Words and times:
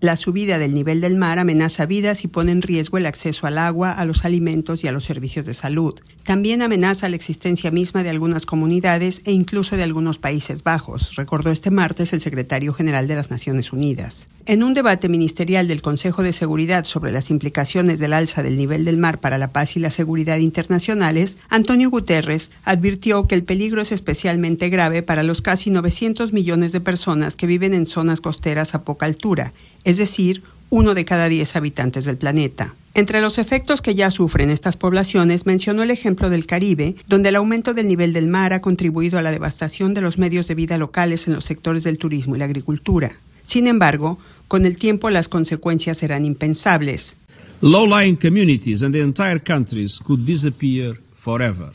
La 0.00 0.14
subida 0.14 0.58
del 0.58 0.74
nivel 0.74 1.00
del 1.00 1.16
mar 1.16 1.40
amenaza 1.40 1.84
vidas 1.84 2.22
y 2.22 2.28
pone 2.28 2.52
en 2.52 2.62
riesgo 2.62 2.98
el 2.98 3.06
acceso 3.06 3.48
al 3.48 3.58
agua, 3.58 3.90
a 3.90 4.04
los 4.04 4.24
alimentos 4.24 4.84
y 4.84 4.86
a 4.86 4.92
los 4.92 5.02
servicios 5.02 5.44
de 5.44 5.54
salud. 5.54 5.96
También 6.22 6.62
amenaza 6.62 7.08
la 7.08 7.16
existencia 7.16 7.72
misma 7.72 8.04
de 8.04 8.10
algunas 8.10 8.46
comunidades 8.46 9.22
e 9.24 9.32
incluso 9.32 9.76
de 9.76 9.82
algunos 9.82 10.18
Países 10.18 10.62
Bajos, 10.62 11.16
recordó 11.16 11.50
este 11.50 11.72
martes 11.72 12.12
el 12.12 12.20
secretario 12.20 12.74
general 12.74 13.08
de 13.08 13.16
las 13.16 13.30
Naciones 13.30 13.72
Unidas. 13.72 14.28
En 14.46 14.62
un 14.62 14.72
debate 14.72 15.08
ministerial 15.08 15.66
del 15.66 15.82
Consejo 15.82 16.22
de 16.22 16.32
Seguridad 16.32 16.84
sobre 16.84 17.10
las 17.10 17.30
implicaciones 17.30 17.98
del 17.98 18.12
alza 18.12 18.44
del 18.44 18.54
nivel 18.54 18.84
del 18.84 18.98
mar 18.98 19.18
para 19.18 19.36
la 19.36 19.52
paz 19.52 19.76
y 19.76 19.80
la 19.80 19.90
seguridad 19.90 20.38
internacionales, 20.38 21.38
Antonio 21.48 21.90
Guterres 21.90 22.52
advirtió 22.62 23.26
que 23.26 23.34
el 23.34 23.42
peligro 23.42 23.80
es 23.80 23.90
especialmente 23.90 24.68
grave 24.68 25.02
para 25.02 25.24
los 25.24 25.42
casi 25.42 25.70
900 25.70 26.32
millones 26.32 26.70
de 26.70 26.80
personas 26.80 27.34
que 27.34 27.48
viven 27.48 27.74
en 27.74 27.86
zonas 27.86 28.20
costeras 28.20 28.76
a 28.76 28.84
poca 28.84 29.06
altura 29.06 29.54
es 29.88 29.96
decir, 29.96 30.42
uno 30.68 30.94
de 30.94 31.06
cada 31.06 31.30
diez 31.30 31.56
habitantes 31.56 32.04
del 32.04 32.18
planeta. 32.18 32.74
Entre 32.92 33.22
los 33.22 33.38
efectos 33.38 33.80
que 33.80 33.94
ya 33.94 34.10
sufren 34.10 34.50
estas 34.50 34.76
poblaciones, 34.76 35.46
mencionó 35.46 35.82
el 35.82 35.90
ejemplo 35.90 36.28
del 36.28 36.44
Caribe, 36.44 36.94
donde 37.06 37.30
el 37.30 37.36
aumento 37.36 37.72
del 37.72 37.88
nivel 37.88 38.12
del 38.12 38.28
mar 38.28 38.52
ha 38.52 38.60
contribuido 38.60 39.18
a 39.18 39.22
la 39.22 39.30
devastación 39.30 39.94
de 39.94 40.02
los 40.02 40.18
medios 40.18 40.46
de 40.46 40.54
vida 40.54 40.76
locales 40.76 41.26
en 41.26 41.32
los 41.32 41.46
sectores 41.46 41.84
del 41.84 41.96
turismo 41.96 42.36
y 42.36 42.38
la 42.38 42.44
agricultura. 42.44 43.18
Sin 43.40 43.66
embargo, 43.66 44.18
con 44.46 44.66
el 44.66 44.76
tiempo 44.76 45.08
las 45.08 45.28
consecuencias 45.30 45.96
serán 45.96 46.26
impensables. 46.26 47.16
Low-lying 47.62 48.16
communities 48.16 48.82
and 48.82 48.94
the 48.94 49.00
entire 49.00 49.40
countries 49.40 49.98
could 49.98 50.26
disappear 50.26 51.00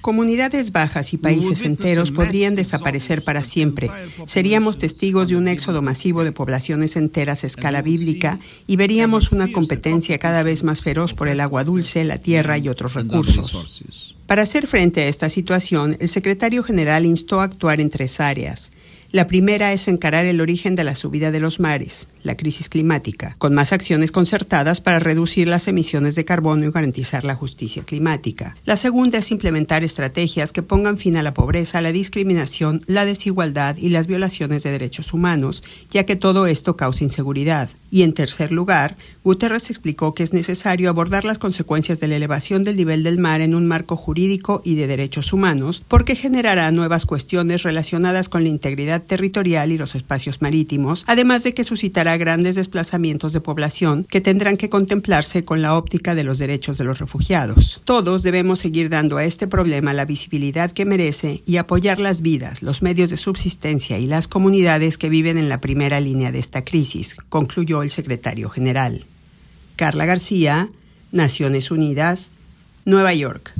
Comunidades 0.00 0.72
bajas 0.72 1.12
y 1.12 1.16
países 1.16 1.62
enteros 1.62 2.10
podrían 2.10 2.54
desaparecer 2.56 3.22
para 3.22 3.44
siempre. 3.44 3.90
Seríamos 4.26 4.78
testigos 4.78 5.28
de 5.28 5.36
un 5.36 5.46
éxodo 5.48 5.80
masivo 5.80 6.24
de 6.24 6.32
poblaciones 6.32 6.96
enteras 6.96 7.44
a 7.44 7.46
escala 7.46 7.80
bíblica 7.80 8.40
y 8.66 8.76
veríamos 8.76 9.30
una 9.30 9.50
competencia 9.52 10.18
cada 10.18 10.42
vez 10.42 10.64
más 10.64 10.82
feroz 10.82 11.14
por 11.14 11.28
el 11.28 11.40
agua 11.40 11.64
dulce, 11.64 12.04
la 12.04 12.18
tierra 12.18 12.58
y 12.58 12.68
otros 12.68 12.94
recursos. 12.94 14.16
Para 14.26 14.42
hacer 14.42 14.66
frente 14.66 15.02
a 15.02 15.08
esta 15.08 15.28
situación, 15.28 15.96
el 16.00 16.08
secretario 16.08 16.62
general 16.62 17.06
instó 17.06 17.40
a 17.40 17.44
actuar 17.44 17.80
en 17.80 17.90
tres 17.90 18.20
áreas. 18.20 18.72
La 19.10 19.26
primera 19.26 19.72
es 19.72 19.88
encarar 19.88 20.26
el 20.26 20.38
origen 20.42 20.76
de 20.76 20.84
la 20.84 20.94
subida 20.94 21.30
de 21.30 21.40
los 21.40 21.60
mares, 21.60 22.08
la 22.22 22.36
crisis 22.36 22.68
climática, 22.68 23.36
con 23.38 23.54
más 23.54 23.72
acciones 23.72 24.12
concertadas 24.12 24.82
para 24.82 24.98
reducir 24.98 25.48
las 25.48 25.66
emisiones 25.66 26.14
de 26.14 26.26
carbono 26.26 26.66
y 26.66 26.70
garantizar 26.70 27.24
la 27.24 27.34
justicia 27.34 27.84
climática. 27.84 28.54
La 28.66 28.76
segunda 28.76 29.16
es 29.16 29.30
implementar 29.30 29.82
estrategias 29.82 30.52
que 30.52 30.62
pongan 30.62 30.98
fin 30.98 31.16
a 31.16 31.22
la 31.22 31.32
pobreza, 31.32 31.80
la 31.80 31.90
discriminación, 31.90 32.82
la 32.86 33.06
desigualdad 33.06 33.78
y 33.78 33.88
las 33.88 34.08
violaciones 34.08 34.62
de 34.62 34.72
derechos 34.72 35.14
humanos, 35.14 35.64
ya 35.90 36.04
que 36.04 36.16
todo 36.16 36.46
esto 36.46 36.76
causa 36.76 37.02
inseguridad. 37.02 37.70
Y 37.90 38.02
en 38.02 38.12
tercer 38.12 38.52
lugar, 38.52 38.96
Guterres 39.24 39.70
explicó 39.70 40.14
que 40.14 40.22
es 40.22 40.32
necesario 40.32 40.88
abordar 40.88 41.24
las 41.24 41.38
consecuencias 41.38 42.00
de 42.00 42.08
la 42.08 42.16
elevación 42.16 42.64
del 42.64 42.76
nivel 42.76 43.02
del 43.02 43.18
mar 43.18 43.40
en 43.40 43.54
un 43.54 43.66
marco 43.66 43.96
jurídico 43.96 44.62
y 44.64 44.74
de 44.74 44.86
derechos 44.86 45.32
humanos, 45.32 45.84
porque 45.86 46.16
generará 46.16 46.70
nuevas 46.72 47.06
cuestiones 47.06 47.62
relacionadas 47.62 48.28
con 48.28 48.42
la 48.42 48.48
integridad 48.48 49.02
territorial 49.02 49.72
y 49.72 49.78
los 49.78 49.94
espacios 49.94 50.40
marítimos, 50.42 51.04
además 51.06 51.42
de 51.42 51.54
que 51.54 51.64
suscitará 51.64 52.16
grandes 52.16 52.56
desplazamientos 52.56 53.32
de 53.32 53.40
población 53.40 54.06
que 54.08 54.20
tendrán 54.20 54.56
que 54.56 54.68
contemplarse 54.68 55.44
con 55.44 55.62
la 55.62 55.76
óptica 55.76 56.14
de 56.14 56.24
los 56.24 56.38
derechos 56.38 56.78
de 56.78 56.84
los 56.84 56.98
refugiados. 56.98 57.82
Todos 57.84 58.22
debemos 58.22 58.60
seguir 58.60 58.88
dando 58.88 59.16
a 59.16 59.24
este 59.24 59.46
problema 59.46 59.92
la 59.92 60.04
visibilidad 60.04 60.72
que 60.72 60.84
merece 60.84 61.42
y 61.46 61.56
apoyar 61.56 61.98
las 61.98 62.22
vidas, 62.22 62.62
los 62.62 62.82
medios 62.82 63.10
de 63.10 63.16
subsistencia 63.16 63.98
y 63.98 64.06
las 64.06 64.28
comunidades 64.28 64.98
que 64.98 65.08
viven 65.08 65.38
en 65.38 65.48
la 65.48 65.60
primera 65.60 66.00
línea 66.00 66.32
de 66.32 66.38
esta 66.38 66.64
crisis, 66.64 67.16
concluyó 67.28 67.77
el 67.82 67.90
secretario 67.90 68.50
general. 68.50 69.06
Carla 69.76 70.04
García, 70.06 70.68
Naciones 71.12 71.70
Unidas, 71.70 72.32
Nueva 72.84 73.14
York. 73.14 73.52